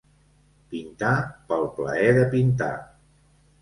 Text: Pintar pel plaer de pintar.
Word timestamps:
Pintar 0.71 1.13
pel 1.53 1.69
plaer 1.79 2.11
de 2.19 2.29
pintar. 2.37 2.75